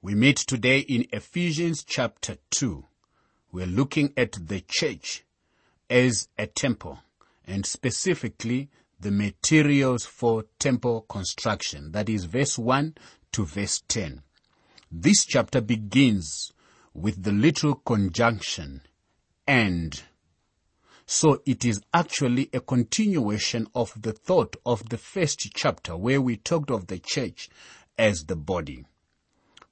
[0.00, 2.84] We meet today in Ephesians chapter 2.
[3.50, 5.24] We're looking at the church
[5.90, 7.00] as a temple
[7.44, 11.90] and specifically the materials for temple construction.
[11.90, 12.94] That is verse 1
[13.32, 14.22] to verse 10.
[14.88, 16.52] This chapter begins
[16.94, 18.82] with the literal conjunction
[19.48, 20.00] and.
[21.06, 26.36] So it is actually a continuation of the thought of the first chapter where we
[26.36, 27.50] talked of the church
[27.98, 28.84] as the body.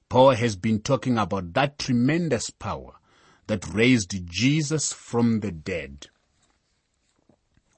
[0.09, 2.93] Paul has been talking about that tremendous power
[3.47, 6.07] that raised Jesus from the dead.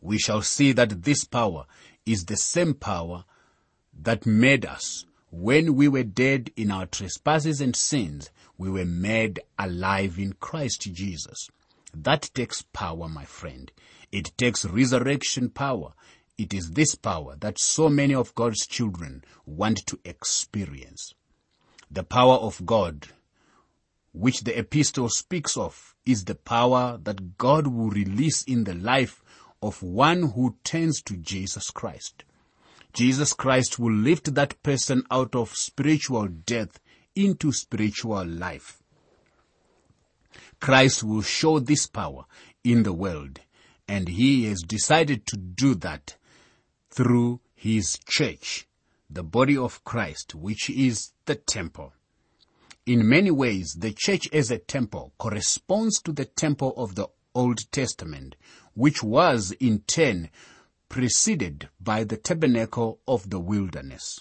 [0.02, 1.66] We shall see that this power
[2.06, 3.26] is the same power
[4.02, 9.40] that made us when we were dead in our trespasses and sins, we were made
[9.60, 11.50] alive in Christ Jesus.
[11.94, 13.72] That takes power, my friend.
[14.12, 15.94] It takes resurrection power.
[16.38, 21.14] It is this power that so many of God's children want to experience.
[21.92, 23.08] The power of God,
[24.12, 29.24] which the epistle speaks of, is the power that God will release in the life
[29.62, 32.24] of one who turns to Jesus Christ.
[32.94, 36.80] Jesus Christ will lift that person out of spiritual death
[37.16, 38.82] into spiritual life.
[40.60, 42.26] Christ will show this power
[42.64, 43.40] in the world
[43.88, 46.16] and he has decided to do that
[46.92, 48.68] through his church,
[49.10, 51.94] the body of Christ, which is the temple.
[52.88, 57.72] In many ways, the church as a temple corresponds to the temple of the Old
[57.72, 58.36] Testament,
[58.74, 60.32] which was in turn
[60.90, 64.18] preceded by the tabernacle of the wilderness.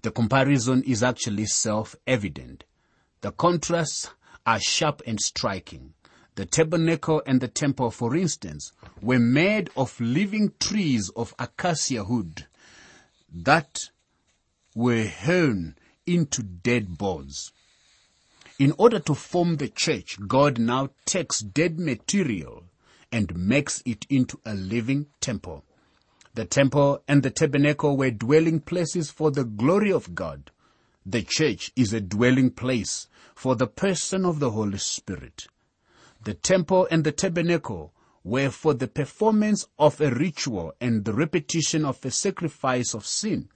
[0.00, 2.64] The comparison is actually self-evident.
[3.20, 4.08] The contrasts
[4.46, 5.92] are sharp and striking.
[6.36, 12.46] The tabernacle and the temple, for instance, were made of living trees of acacia wood
[13.30, 13.90] that
[14.74, 15.74] were hewn
[16.08, 17.52] into dead boards.
[18.58, 22.64] In order to form the church, God now takes dead material
[23.12, 25.64] and makes it into a living temple.
[26.34, 30.50] The temple and the tabernacle were dwelling places for the glory of God.
[31.06, 35.46] The church is a dwelling place for the person of the Holy Spirit.
[36.24, 37.92] The temple and the tabernacle
[38.24, 43.48] were for the performance of a ritual and the repetition of a sacrifice of sin.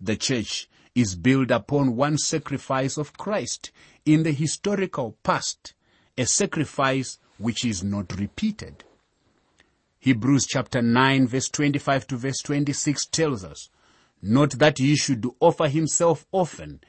[0.00, 3.70] The church is built upon one sacrifice of Christ
[4.04, 5.74] in the historical past,
[6.18, 8.84] a sacrifice which is not repeated.
[9.98, 13.68] Hebrews chapter 9 verse 25 to verse 26 tells us,
[14.22, 16.80] Not that he should offer himself often,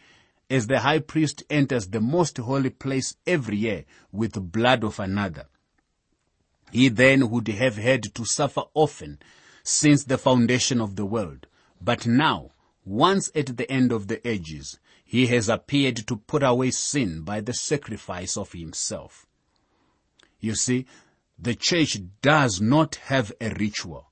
[0.49, 5.45] as the high priest enters the most holy place every year with blood of another.
[6.71, 9.19] He then would have had to suffer often
[9.63, 11.47] since the foundation of the world.
[11.81, 12.51] But now,
[12.85, 17.41] once at the end of the ages, he has appeared to put away sin by
[17.41, 19.25] the sacrifice of himself.
[20.39, 20.85] You see,
[21.37, 24.11] the church does not have a ritual.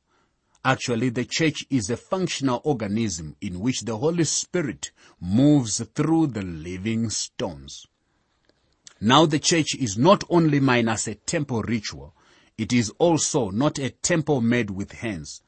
[0.64, 6.42] Actually, the church is a functional organism in which the Holy Spirit moves through the
[6.42, 7.88] living stones.
[9.00, 12.14] Now the church is not only minus a temple ritual,
[12.58, 15.42] it is also not a temple made with hands.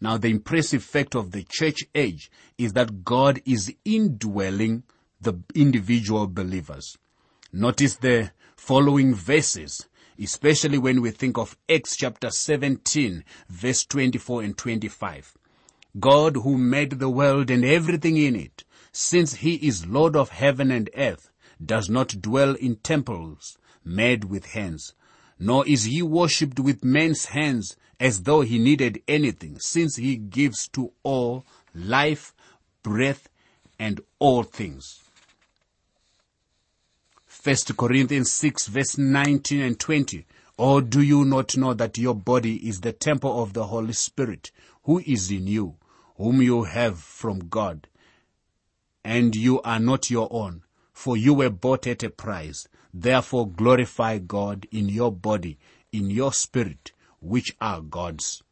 [0.00, 4.82] Now the impressive fact of the church age is that God is indwelling
[5.20, 6.96] the individual believers.
[7.52, 9.86] Notice the following verses
[10.18, 15.36] especially when we think of Acts chapter 17 verse 24 and 25.
[15.98, 20.70] God who made the world and everything in it, since he is Lord of heaven
[20.70, 21.30] and earth,
[21.64, 24.94] does not dwell in temples made with hands,
[25.38, 30.68] nor is he worshipped with men's hands as though he needed anything, since he gives
[30.68, 31.44] to all
[31.74, 32.34] life,
[32.82, 33.28] breath,
[33.78, 35.04] and all things.
[37.42, 40.24] 1 Corinthians 6 verse 19 and 20.
[40.56, 44.50] Or do you not know that your body is the temple of the Holy Spirit
[44.84, 45.76] who is in you,
[46.16, 47.88] whom you have from God?
[49.04, 50.62] And you are not your own,
[50.92, 52.68] for you were bought at a price.
[52.94, 55.58] Therefore glorify God in your body,
[55.92, 56.92] in your spirit,
[57.24, 58.42] which are God's.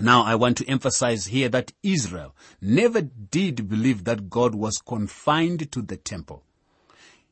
[0.00, 5.72] Now I want to emphasize here that Israel never did believe that God was confined
[5.72, 6.44] to the temple.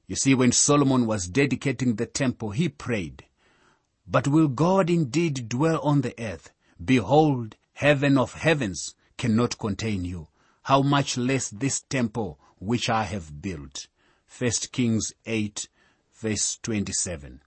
[0.06, 3.25] You see, when Solomon was dedicating the temple, he prayed,
[4.06, 6.52] But will God indeed dwell on the earth?
[6.82, 10.29] Behold, heaven of heavens cannot contain you.
[10.62, 13.87] How much less this temple which I have built.
[14.38, 15.69] 1 Kings 8
[16.14, 17.43] verse 27.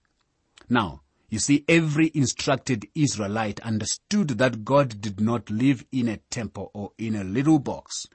[0.68, 6.72] Now, you see, every instructed Israelite understood that God did not live in a temple
[6.74, 8.08] or in a little box.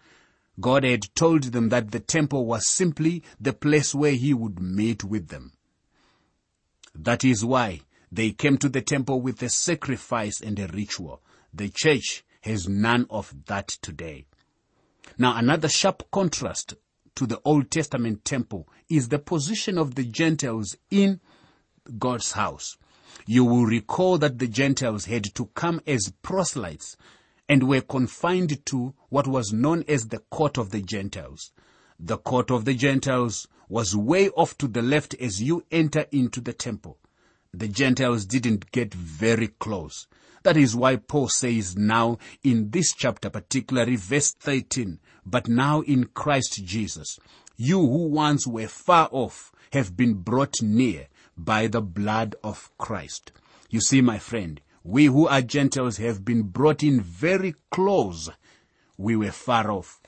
[0.60, 5.06] God had told them that the temple was simply the place where he would meet
[5.06, 5.54] with them.
[6.94, 7.82] That is why
[8.12, 11.22] they came to the temple with a sacrifice and a ritual.
[11.54, 14.26] The church has none of that today.
[15.18, 16.74] Now another sharp contrast
[17.16, 21.22] to the Old Testament temple is the position of the Gentiles in
[21.98, 22.78] God's house.
[23.26, 26.98] You will recall that the Gentiles had to come as proselytes
[27.48, 31.52] and were confined to what was known as the court of the Gentiles.
[32.00, 36.42] The court of the Gentiles was way off to the left as you enter into
[36.42, 36.98] the temple.
[37.54, 40.08] The Gentiles didn't get very close.
[40.44, 46.06] That is why Paul says now in this chapter, particularly verse 13, but now in
[46.06, 47.18] Christ Jesus,
[47.58, 53.32] you who once were far off have been brought near by the blood of Christ.
[53.70, 58.30] You see, my friend, we who are Gentiles have been brought in very close.
[58.98, 60.02] We were far off.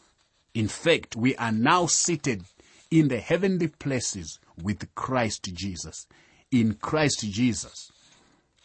[0.53, 2.43] In fact, we are now seated
[2.89, 6.07] in the heavenly places with Christ Jesus.
[6.51, 7.91] In Christ Jesus.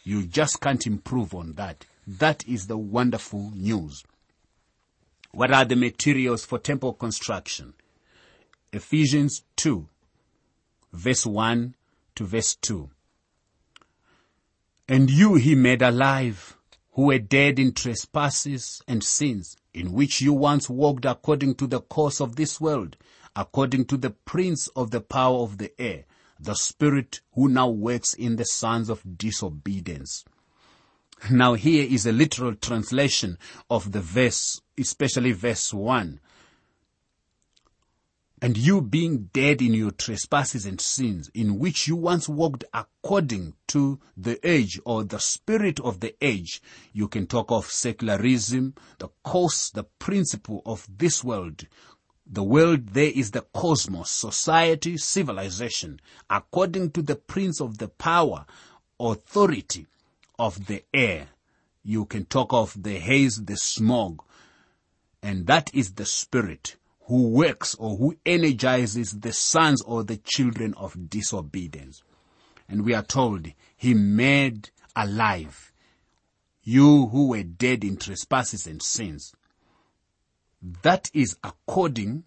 [0.03, 1.85] You just can't improve on that.
[2.05, 4.03] That is the wonderful news.
[5.31, 7.73] What are the materials for temple construction?
[8.71, 9.87] Ephesians 2,
[10.91, 11.75] verse 1
[12.15, 12.89] to verse 2.
[14.87, 16.57] And you he made alive,
[16.91, 21.81] who were dead in trespasses and sins, in which you once walked according to the
[21.81, 22.97] course of this world,
[23.35, 26.05] according to the prince of the power of the air,
[26.39, 30.25] the spirit who now works in the sons of disobedience.
[31.31, 33.37] Now here is a literal translation
[33.69, 36.19] of the verse, especially verse 1
[38.43, 43.53] and you being dead in your trespasses and sins, in which you once walked according
[43.67, 46.61] to the age or the spirit of the age,
[46.91, 51.65] you can talk of secularism, the course, the principle of this world.
[52.27, 58.45] The world there is the cosmos, society, civilization, according to the prince of the power,
[58.99, 59.87] authority
[60.37, 61.29] of the air.
[61.81, 64.21] You can talk of the haze, the smog,
[65.21, 66.75] and that is the spirit
[67.05, 72.01] who works or who energizes the sons or the children of disobedience.
[72.69, 75.73] And we are told he made alive
[76.63, 79.33] you who were dead in trespasses and sins.
[80.81, 82.23] That is according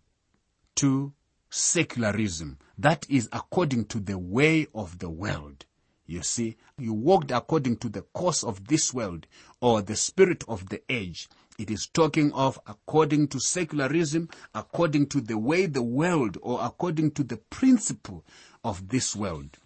[0.76, 1.14] to
[1.48, 2.58] secularism.
[2.76, 5.64] That is according to the way of the world.
[6.06, 9.26] You see, you walked according to the course of this world
[9.60, 11.28] or the spirit of the age.
[11.58, 17.12] It is talking of according to secularism, according to the way the world or according
[17.12, 18.24] to the principle
[18.62, 19.58] of this world.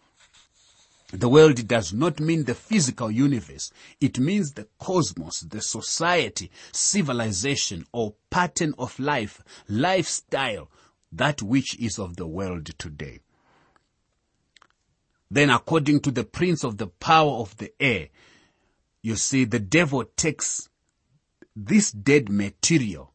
[1.12, 3.72] The world does not mean the physical universe.
[4.00, 10.70] It means the cosmos, the society, civilization or pattern of life, lifestyle,
[11.10, 13.18] that which is of the world today.
[15.28, 18.08] Then according to the prince of the power of the air,
[19.02, 20.69] you see the devil takes
[21.56, 23.12] this dead material.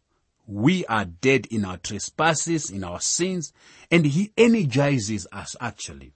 [0.48, 3.52] We are dead in our trespasses, in our sins,
[3.90, 6.14] and he energizes us actually.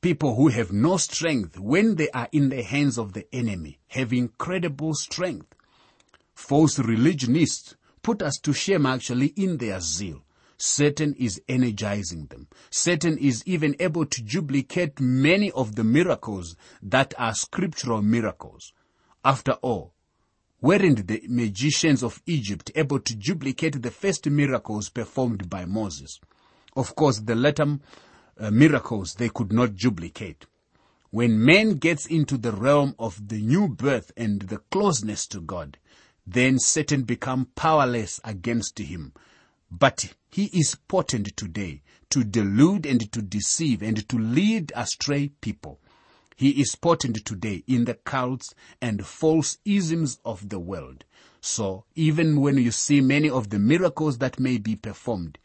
[0.00, 4.12] People who have no strength when they are in the hands of the enemy have
[4.12, 5.54] incredible strength.
[6.34, 10.22] False religionists put us to shame actually in their zeal.
[10.56, 12.48] Satan is energizing them.
[12.70, 18.72] Satan is even able to duplicate many of the miracles that are scriptural miracles.
[19.24, 19.94] After all,
[20.60, 26.20] weren't the magicians of Egypt able to duplicate the first miracles performed by Moses?
[26.76, 27.78] Of course, the latter
[28.38, 30.46] uh, miracles they could not duplicate.
[31.10, 35.78] When man gets into the realm of the new birth and the closeness to God,
[36.26, 39.14] then Satan become powerless against him.
[39.70, 45.80] But he is potent today to delude and to deceive and to lead astray people.
[46.38, 51.04] He is potent today in the cults and false isms of the world.
[51.40, 55.38] So even when you see many of the miracles that may be performed,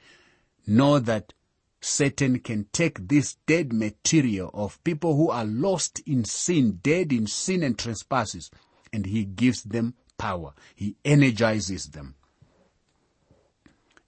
[0.68, 1.34] know that
[1.82, 7.26] Satan can take this dead material of people who are lost in sin, dead in
[7.26, 8.52] sin and trespasses,
[8.94, 10.54] and he gives them power.
[10.76, 12.14] He energizes them.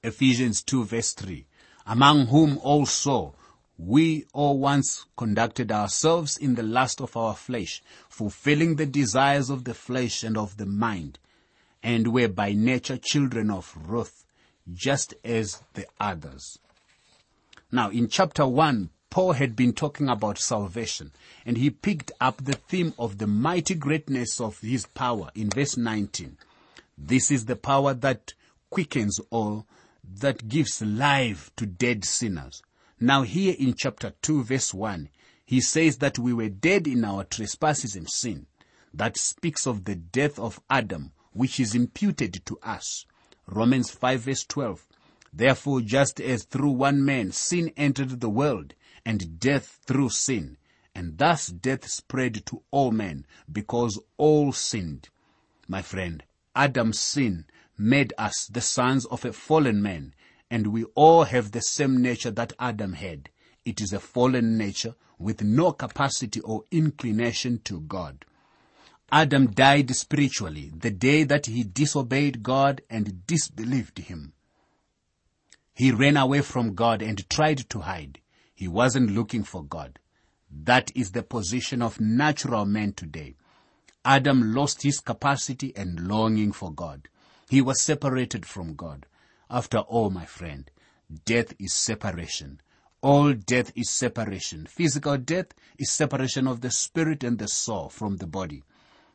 [0.03, 1.47] Ephesians 2 verse 3,
[1.87, 3.33] among whom also
[3.77, 9.65] we all once conducted ourselves in the lust of our flesh, fulfilling the desires of
[9.65, 11.20] the flesh and of the mind,
[11.84, 14.25] and were by nature children of wrath,
[14.74, 16.58] just as the others.
[17.72, 21.12] Now, in chapter 1, Paul had been talking about salvation,
[21.46, 25.77] and he picked up the theme of the mighty greatness of his power in verse
[25.77, 26.38] 19.
[26.98, 28.34] This is the power that
[28.70, 29.67] quickens all,
[30.20, 32.62] that gives life to dead sinners.
[32.99, 35.09] Now here in chapter 2 verse 1,
[35.45, 38.47] he says that we were dead in our trespasses and sin.
[38.93, 43.05] That speaks of the death of Adam, which is imputed to us.
[43.47, 44.87] Romans 5 verse 12.
[45.33, 48.73] Therefore, just as through one man sin entered the world,
[49.05, 50.57] and death through sin,
[50.95, 55.09] and thus death spread to all men, because all sinned.
[55.67, 56.23] My friend,
[56.55, 57.45] Adam's sin
[57.77, 60.14] made us the sons of a fallen man,
[60.49, 63.29] and we all have the same nature that Adam had.
[63.65, 68.25] It is a fallen nature with no capacity or inclination to God.
[69.11, 74.33] Adam died spiritually the day that he disobeyed God and disbelieved him.
[75.73, 78.19] He ran away from God and tried to hide.
[78.53, 79.99] He wasn't looking for God.
[80.49, 83.35] That is the position of natural men today.
[84.05, 87.07] Adam lost his capacity and longing for God.
[87.49, 89.05] He was separated from God.
[89.49, 90.69] After all, my friend,
[91.25, 92.61] death is separation.
[93.01, 94.65] All death is separation.
[94.65, 95.47] Physical death
[95.77, 98.63] is separation of the spirit and the soul from the body.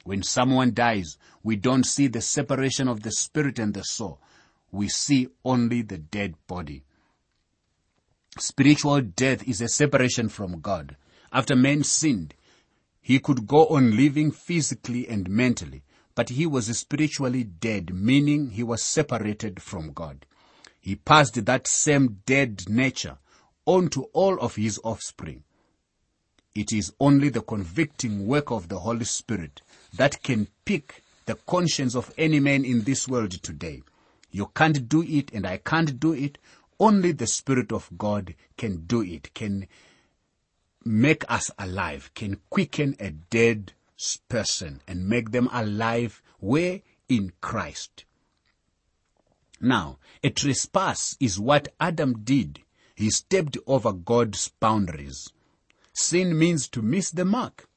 [0.04, 4.20] When someone dies, we don't see the separation of the spirit and the soul.
[4.70, 6.84] We see only the dead body.
[8.38, 10.96] Spiritual death is a separation from God.
[11.32, 12.34] After man sinned,
[13.00, 15.82] he could go on living physically and mentally,
[16.14, 20.26] but he was spiritually dead, meaning he was separated from God.
[20.80, 23.18] He passed that same dead nature
[23.66, 25.44] on to all of his offspring.
[26.54, 29.62] It is only the convicting work of the Holy Spirit
[29.94, 33.82] that can pick the conscience of any man in this world today.
[34.32, 36.38] You can't do it and I can't do it.
[36.78, 39.68] Only the Spirit of God can do it, can
[40.84, 43.74] make us alive, can quicken a dead
[44.28, 46.80] person and make them alive where?
[47.08, 48.04] In Christ.
[49.60, 52.60] Now, a trespass is what Adam did.
[52.94, 55.28] He stepped over God's boundaries.
[55.92, 57.68] Sin means to miss the mark.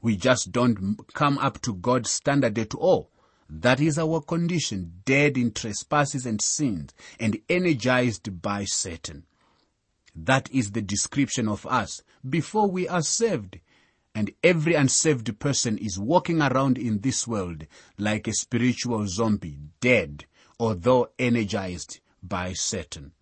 [0.00, 3.10] We just don't come up to God's standard at all.
[3.48, 9.24] That is our condition, dead in trespasses and sins and energized by Satan.
[10.14, 13.58] That is the description of us before we are saved.
[14.14, 17.66] And every unsaved person is walking around in this world
[17.98, 20.26] like a spiritual zombie, dead,
[20.60, 23.12] although energized by Satan.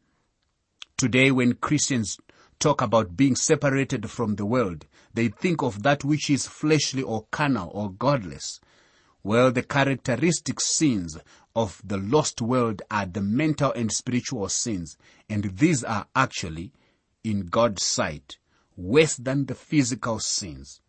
[0.99, 2.19] Today when Christians
[2.59, 7.27] talk about being separated from the world, they think of that which is fleshly or
[7.31, 8.61] carnal or godless.
[9.25, 11.19] Well, the characteristic sins
[11.57, 14.97] of the lost world are the mental and spiritual sins,
[15.29, 16.73] and these are actually,
[17.25, 18.37] in God's sight,
[18.77, 20.81] worse than the physical sins.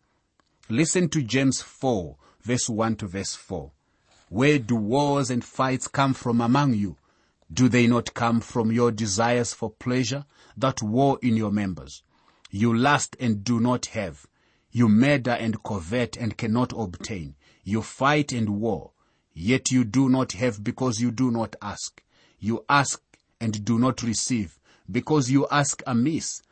[0.68, 3.70] Listen to James 4, verse 1 to verse 4.
[4.28, 6.96] Where do wars and fights come from among you?
[7.52, 10.24] Do they not come from your desires for pleasure
[10.56, 12.02] that war in your members?
[12.50, 14.26] You lust and do not have.
[14.70, 17.36] You murder and covet and cannot obtain.
[17.62, 18.92] You fight and war,
[19.32, 22.02] yet you do not have because you do not ask.
[22.38, 23.00] You ask
[23.40, 24.58] and do not receive
[24.90, 26.42] because you ask amiss,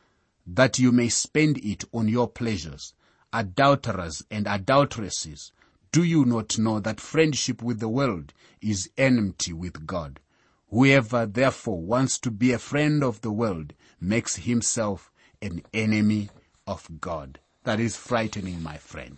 [0.45, 2.93] that you may spend it on your pleasures.
[3.31, 5.51] Adulterers and adulteresses,
[5.91, 10.19] do you not know that friendship with the world is enmity with God?
[10.69, 16.29] Whoever therefore wants to be a friend of the world makes himself an enemy
[16.65, 17.39] of God.
[17.63, 19.17] That is frightening, my friend.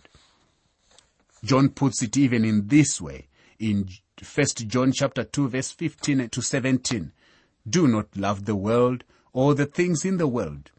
[1.42, 3.28] John puts it even in this way
[3.58, 7.12] in 1 John chapter 2 verse 15 to 17.
[7.68, 10.70] Do not love the world or the things in the world.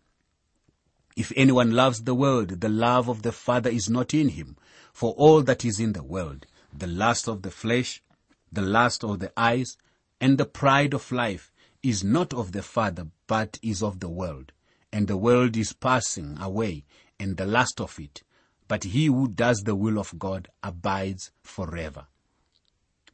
[1.17, 4.55] If anyone loves the world, the love of the Father is not in him.
[4.93, 8.03] For all that is in the world, the lust of the flesh,
[8.51, 9.77] the lust of the eyes,
[10.21, 14.51] and the pride of life is not of the Father, but is of the world.
[14.93, 16.85] And the world is passing away,
[17.19, 18.21] and the lust of it.
[18.67, 22.05] But he who does the will of God abides forever.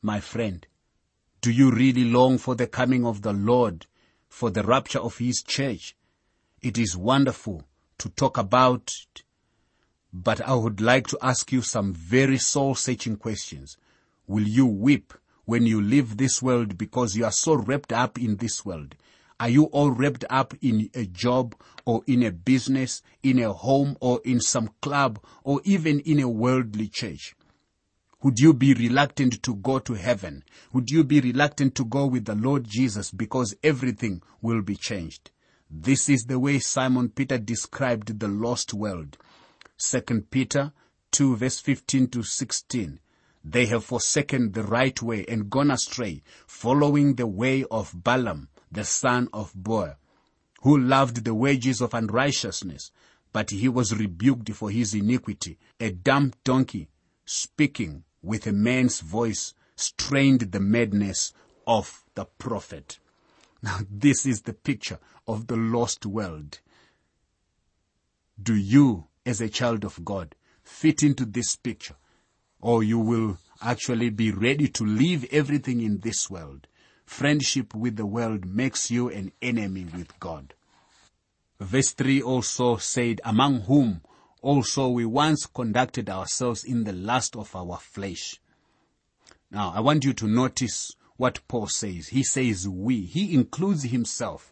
[0.02, 0.68] My friend,
[1.40, 3.86] do you really long for the coming of the Lord,
[4.28, 5.96] for the rapture of his church?
[6.62, 7.64] It is wonderful
[8.00, 8.92] to talk about
[10.14, 13.78] but I would like to ask you some very soul searching questions.
[14.28, 15.12] Will you weep
[15.46, 18.96] when you leave this world because you are so wrapped up in this world?
[19.40, 23.98] Are you all wrapped up in a job or in a business, in a home
[24.00, 27.36] or in some club or even in a worldly church?
[28.22, 30.44] Would you be reluctant to go to heaven?
[30.72, 35.32] Would you be reluctant to go with the Lord Jesus because everything will be changed?
[35.76, 39.18] This is the way Simon Peter described the lost world.
[39.80, 40.72] 2 Peter
[41.10, 43.00] 2 verse 15 to 16.
[43.44, 48.84] They have forsaken the right way and gone astray, following the way of Balaam, the
[48.84, 49.98] son of Beor,
[50.62, 52.92] who loved the wages of unrighteousness,
[53.32, 55.58] but he was rebuked for his iniquity.
[55.80, 56.88] A dumb donkey
[57.26, 61.34] speaking with a man's voice strained the madness
[61.66, 63.00] of the prophet.
[63.64, 66.60] Now this is the picture of the lost world.
[68.42, 71.96] Do you, as a child of God, fit into this picture?
[72.60, 76.68] Or you will actually be ready to leave everything in this world.
[77.06, 80.54] Friendship with the world makes you an enemy with God.
[81.60, 84.02] Verse 3 also said, among whom
[84.42, 88.42] also we once conducted ourselves in the lust of our flesh.
[89.50, 92.08] Now, I want you to notice what Paul says.
[92.08, 93.02] He says we.
[93.02, 94.52] He includes himself.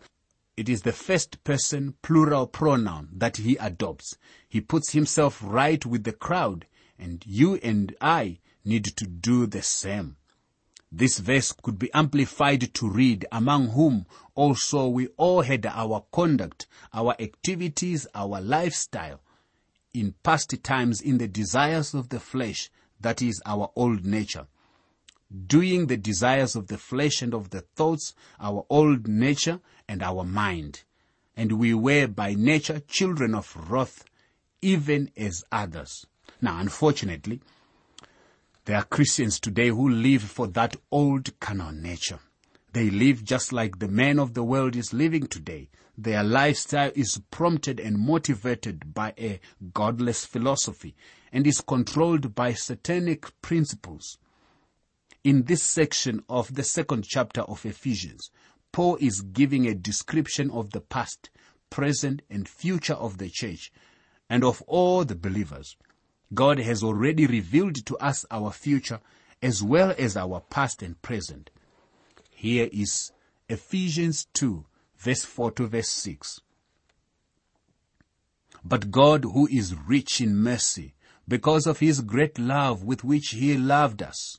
[0.57, 4.17] It is the first person plural pronoun that he adopts.
[4.47, 6.65] He puts himself right with the crowd
[6.99, 10.17] and you and I need to do the same.
[10.91, 16.67] This verse could be amplified to read, among whom also we all had our conduct,
[16.93, 19.21] our activities, our lifestyle
[19.93, 24.47] in past times in the desires of the flesh, that is our old nature.
[25.47, 30.25] Doing the desires of the flesh and of the thoughts, our old nature and our
[30.25, 30.83] mind.
[31.37, 34.03] And we were by nature children of wrath,
[34.61, 36.05] even as others.
[36.41, 37.39] Now, unfortunately,
[38.65, 42.19] there are Christians today who live for that old carnal nature.
[42.73, 45.69] They live just like the man of the world is living today.
[45.97, 49.39] Their lifestyle is prompted and motivated by a
[49.73, 50.95] godless philosophy
[51.31, 54.17] and is controlled by satanic principles.
[55.23, 58.31] In this section of the second chapter of Ephesians,
[58.71, 61.29] Paul is giving a description of the past,
[61.69, 63.71] present, and future of the church
[64.29, 65.77] and of all the believers.
[66.33, 68.99] God has already revealed to us our future
[69.43, 71.51] as well as our past and present.
[72.31, 73.11] Here is
[73.47, 74.65] Ephesians 2
[74.97, 76.41] verse 4 to verse 6.
[78.63, 80.93] But God who is rich in mercy,
[81.27, 84.37] because of his great love with which he loved us,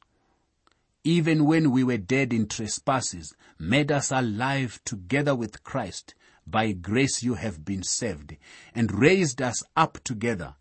[1.05, 6.15] even when we were dead in trespasses, made us alive together with Christ.
[6.47, 8.37] By grace you have been saved,
[8.75, 10.55] and raised us up together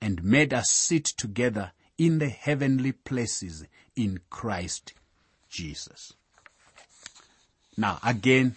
[0.00, 3.64] and made us sit together in the heavenly places
[3.94, 4.94] in Christ
[5.48, 6.14] Jesus.
[7.76, 8.56] Now again,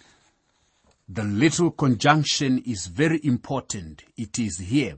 [1.08, 4.04] the little conjunction is very important.
[4.18, 4.98] It is here.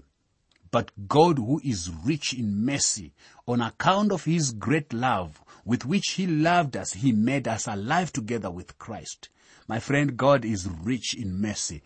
[0.72, 3.14] But God who is rich in mercy,
[3.46, 8.14] on account of his great love with which he loved us, he made us alive
[8.14, 9.28] together with Christ.
[9.68, 11.84] My friend, God is rich in mercy.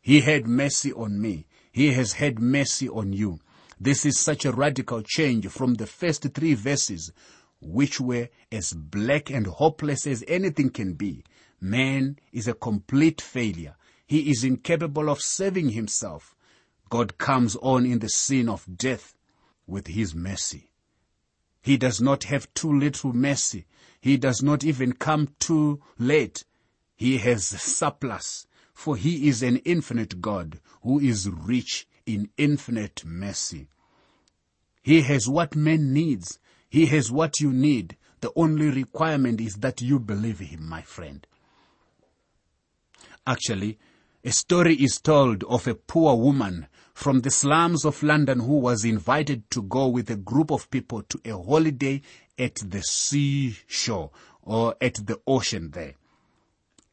[0.00, 1.46] He had mercy on me.
[1.70, 3.40] He has had mercy on you.
[3.78, 7.12] This is such a radical change from the first three verses,
[7.60, 11.22] which were as black and hopeless as anything can be.
[11.60, 13.76] Man is a complete failure.
[14.06, 16.34] He is incapable of saving himself.
[16.88, 19.14] God comes on in the scene of death
[19.66, 20.67] with his mercy.
[21.68, 23.66] He does not have too little mercy.
[24.00, 26.46] He does not even come too late.
[26.96, 33.68] He has surplus, for he is an infinite God who is rich in infinite mercy.
[34.82, 36.38] He has what man needs.
[36.70, 37.98] He has what you need.
[38.22, 41.26] The only requirement is that you believe him, my friend.
[43.26, 43.78] Actually,
[44.28, 48.84] a story is told of a poor woman from the slums of London who was
[48.84, 52.02] invited to go with a group of people to a holiday
[52.38, 54.10] at the seashore
[54.42, 55.94] or at the ocean there.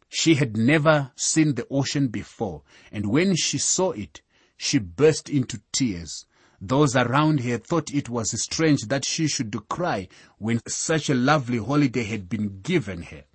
[0.08, 4.22] She had never seen the ocean before, and when she saw it,
[4.56, 6.26] she burst into tears.
[6.62, 11.58] Those around her thought it was strange that she should cry when such a lovely
[11.58, 13.26] holiday had been given her.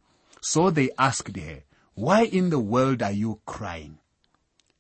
[0.40, 1.64] So they asked her,
[2.00, 3.98] why in the world are you crying?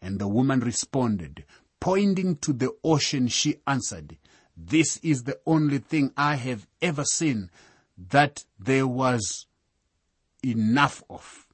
[0.00, 1.44] And the woman responded,
[1.78, 4.16] pointing to the ocean, she answered,
[4.56, 7.50] this is the only thing I have ever seen
[8.08, 9.44] that there was
[10.42, 11.46] enough of.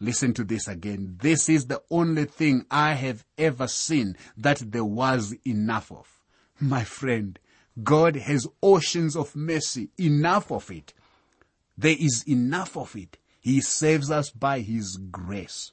[0.00, 1.18] Listen to this again.
[1.20, 6.08] This is the only thing I have ever seen that there was enough of.
[6.58, 7.38] My friend,
[7.82, 10.94] God has oceans of mercy, enough of it.
[11.76, 13.18] There is enough of it.
[13.40, 15.72] He saves us by His grace.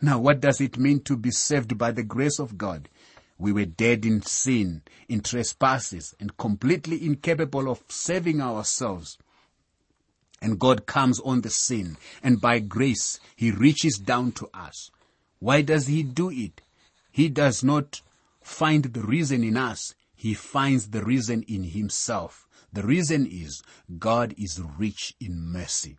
[0.00, 2.88] Now, what does it mean to be saved by the grace of God?
[3.38, 9.18] We were dead in sin, in trespasses, and completely incapable of saving ourselves.
[10.42, 14.90] And God comes on the scene, and by grace, He reaches down to us.
[15.38, 16.60] Why does He do it?
[17.10, 18.00] He does not
[18.42, 19.94] find the reason in us.
[20.14, 22.46] he finds the reason in himself.
[22.74, 23.62] The reason is
[23.98, 25.96] God is rich in mercy.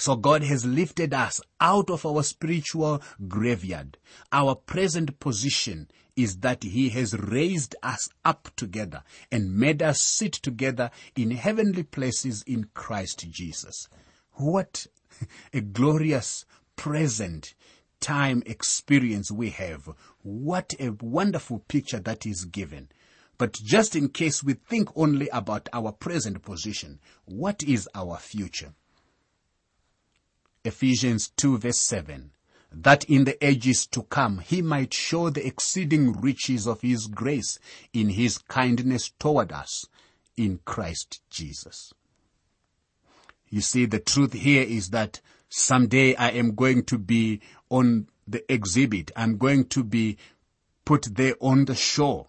[0.00, 3.98] So God has lifted us out of our spiritual graveyard.
[4.30, 10.32] Our present position is that He has raised us up together and made us sit
[10.32, 13.88] together in heavenly places in Christ Jesus.
[14.34, 14.86] What
[15.52, 16.44] a glorious
[16.76, 17.54] present
[17.98, 19.90] time experience we have.
[20.22, 22.88] What a wonderful picture that is given.
[23.36, 28.74] But just in case we think only about our present position, what is our future?
[30.68, 32.30] Ephesians 2 verse 7
[32.70, 37.58] that in the ages to come he might show the exceeding riches of his grace
[37.92, 39.86] in his kindness toward us
[40.36, 41.92] in Christ Jesus.
[43.48, 48.50] You see, the truth here is that someday I am going to be on the
[48.52, 49.10] exhibit.
[49.16, 50.18] I'm going to be
[50.84, 52.26] put there on the shore.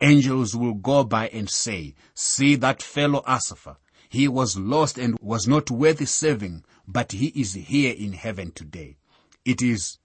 [0.00, 3.78] Angels will go by and say, see that fellow Asaph.
[4.08, 8.96] He was lost and was not worthy saving, but he is here in heaven today.
[9.44, 9.98] It is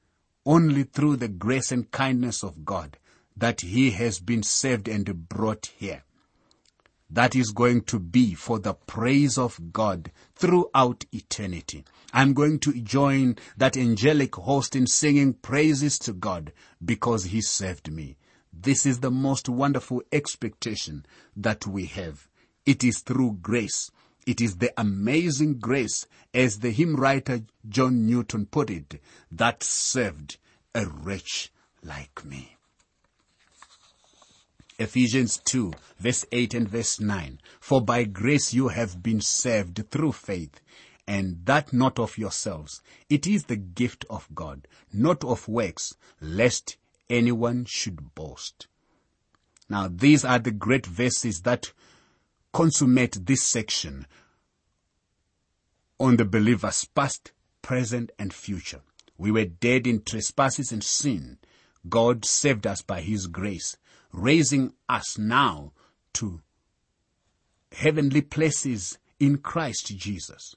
[0.45, 2.97] only through the grace and kindness of God
[3.35, 6.03] that he has been saved and brought here.
[7.09, 11.85] That is going to be for the praise of God throughout eternity.
[12.13, 17.91] I'm going to join that angelic host in singing praises to God because he saved
[17.91, 18.17] me.
[18.53, 22.28] This is the most wonderful expectation that we have.
[22.69, 23.89] It is through grace
[24.29, 26.05] it is the amazing grace,
[26.35, 29.01] as the hymn writer John Newton put it,
[29.31, 30.37] that saved
[30.75, 31.51] a wretch
[31.81, 32.55] like me.
[34.77, 37.41] Ephesians 2 verse 8 and verse 9.
[37.59, 40.61] For by grace you have been saved through faith,
[41.07, 42.83] and that not of yourselves.
[43.09, 46.77] It is the gift of God, not of works, lest
[47.09, 48.67] anyone should boast.
[49.67, 51.73] Now these are the great verses that
[52.53, 54.05] consummate this section
[55.99, 57.31] on the believers past,
[57.61, 58.81] present, and future.
[59.17, 61.37] We were dead in trespasses and sin.
[61.87, 63.77] God saved us by His grace,
[64.11, 65.73] raising us now
[66.13, 66.41] to
[67.71, 70.55] heavenly places in Christ Jesus.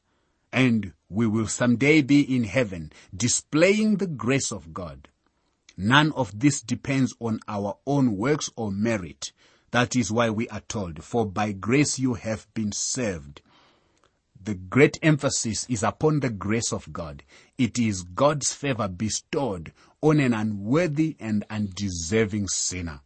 [0.52, 5.08] And we will someday be in heaven, displaying the grace of God.
[5.76, 9.32] None of this depends on our own works or merit.
[9.72, 13.42] That is why we are told, for by grace you have been saved
[14.44, 17.22] the great emphasis is upon the grace of God.
[17.58, 23.00] It is God's favor bestowed on an unworthy and undeserving sinner.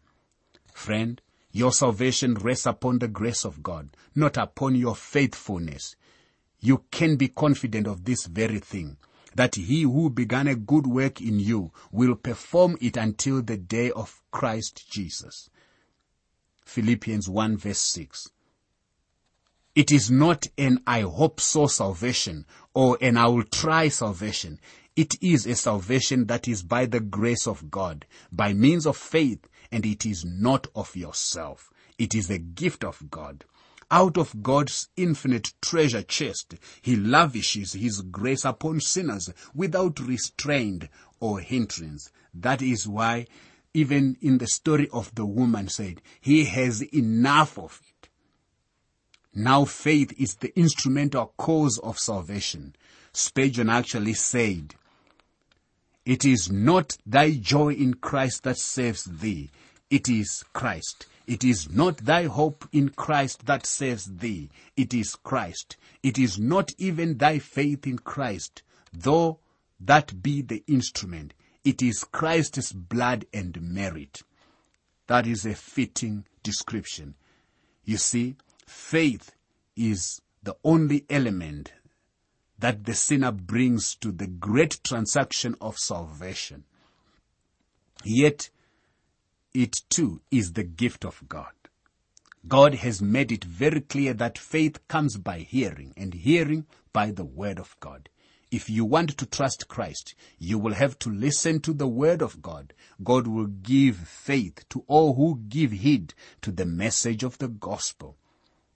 [0.73, 1.21] Friend,
[1.53, 5.97] your salvation rests upon the grace of God, not upon your faithfulness.
[6.61, 8.97] You can be confident of this very thing,
[9.35, 13.91] that he who began a good work in you will perform it until the day
[13.91, 15.51] of Christ Jesus.
[16.67, 18.29] Philippians 1 verse 6.
[19.75, 24.61] It is not an I hope so salvation or an I will try salvation.
[24.97, 29.47] It is a salvation that is by the grace of God, by means of faith,
[29.71, 31.71] and it is not of yourself.
[31.99, 33.45] It is a gift of God.
[33.91, 40.89] Out of God's infinite treasure chest, He lavishes His grace upon sinners without restraint
[41.21, 42.11] or hindrance.
[42.35, 43.27] That is why
[43.77, 48.09] even in the story of the woman said, He has enough of it.
[49.35, 52.75] now faith is the instrumental cause of salvation.
[53.13, 54.75] Spurgeon actually said,
[56.07, 59.51] It is not thy joy in Christ that saves thee.
[59.91, 61.05] It is Christ.
[61.27, 64.49] It is not thy hope in Christ that saves thee.
[64.79, 65.77] It is Christ.
[66.03, 69.39] It is not even thy faith in Christ, though
[69.81, 71.35] that be the instrument.
[71.67, 74.23] It is Christ's blood and merit.
[75.09, 77.17] That is a fitting description.
[77.85, 79.35] You see, Faith
[79.75, 81.73] is the only element
[82.57, 86.63] that the sinner brings to the great transaction of salvation.
[88.05, 88.49] Yet,
[89.53, 91.53] it too is the gift of God.
[92.47, 97.25] God has made it very clear that faith comes by hearing and hearing by the
[97.25, 98.09] word of God.
[98.51, 102.41] If you want to trust Christ, you will have to listen to the word of
[102.43, 102.73] God.
[103.03, 108.17] God will give faith to all who give heed to the message of the gospel.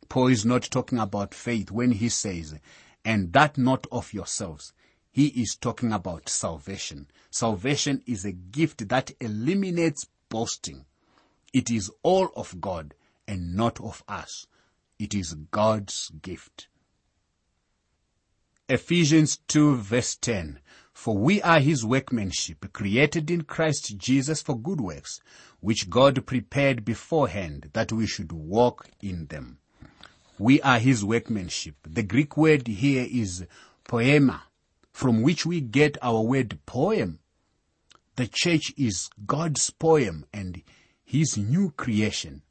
[0.09, 2.59] Paul is not talking about faith when he says,
[3.05, 4.73] and that not of yourselves.
[5.13, 7.09] He is talking about salvation.
[7.31, 10.85] Salvation is a gift that eliminates boasting.
[11.53, 12.95] It is all of God
[13.27, 14.47] and not of us.
[14.99, 16.67] It is God's gift.
[18.71, 20.61] Ephesians 2 verse 10.
[20.93, 25.19] For we are his workmanship, created in Christ Jesus for good works,
[25.59, 29.59] which God prepared beforehand that we should walk in them.
[30.39, 31.75] We are his workmanship.
[31.83, 33.45] The Greek word here is
[33.89, 34.45] poema,
[34.93, 37.19] from which we get our word poem.
[38.15, 40.63] The church is God's poem and
[41.05, 42.43] his new creation.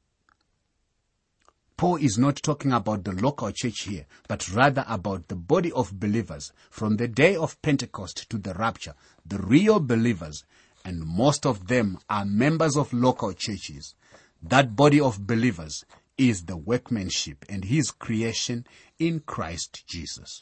[1.79, 5.97] Paul is not talking about the local church here, but rather about the body of
[5.97, 10.43] believers from the day of Pentecost to the rapture, the real believers,
[10.83, 13.95] and most of them are members of local churches.
[14.43, 15.85] That body of believers
[16.17, 18.67] is the workmanship and his creation
[18.99, 20.41] in Christ Jesus.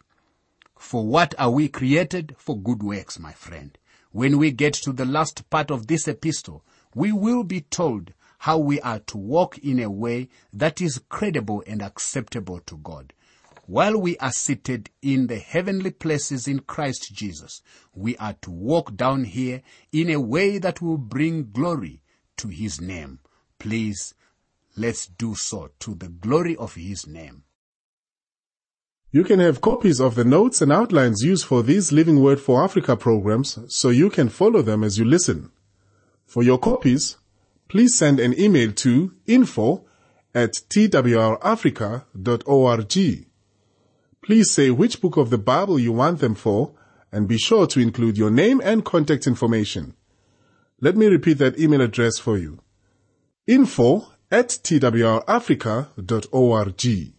[0.76, 2.36] For what are we created?
[2.40, 3.78] For good works, my friend.
[4.12, 8.58] When we get to the last part of this epistle, we will be told how
[8.58, 13.14] we are to walk in a way that is credible and acceptable to God.
[13.66, 17.62] While we are seated in the heavenly places in Christ Jesus,
[17.94, 22.02] we are to walk down here in a way that will bring glory
[22.38, 23.20] to His name.
[23.60, 24.14] Please,
[24.78, 27.44] let's do so to the glory of His name.
[29.12, 32.64] You can have copies of the notes and outlines used for these Living Word for
[32.64, 35.52] Africa programs so you can follow them as you listen.
[36.26, 37.18] For your copies,
[37.68, 39.86] please send an email to info
[40.34, 43.26] at twrafrica.org.
[44.24, 46.74] Please say which book of the Bible you want them for
[47.12, 49.94] and be sure to include your name and contact information.
[50.82, 52.60] Let me repeat that email address for you.
[53.48, 57.17] info at twrafrica.org.